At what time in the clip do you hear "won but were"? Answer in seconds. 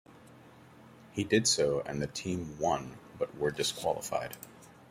2.57-3.51